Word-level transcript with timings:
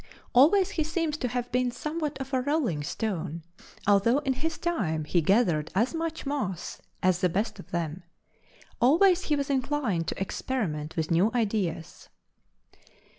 Always 0.33 0.71
he 0.71 0.83
seems 0.83 1.15
to 1.17 1.27
have 1.27 1.51
been 1.51 1.69
somewhat 1.69 2.19
of 2.19 2.33
a 2.33 2.41
rolling 2.41 2.81
stone, 2.81 3.43
although 3.85 4.17
in 4.17 4.33
his 4.33 4.57
time 4.57 5.05
he 5.05 5.21
gathered 5.21 5.69
as 5.75 5.93
much 5.93 6.25
moss 6.25 6.81
as 7.03 7.21
the 7.21 7.29
best 7.29 7.59
of 7.59 7.69
them: 7.69 8.01
always 8.81 9.25
he 9.25 9.35
was 9.35 9.51
inclined 9.51 10.07
to 10.07 10.19
experiment 10.19 10.95
with 10.95 11.11
new 11.11 11.29
ideas. 11.35 12.09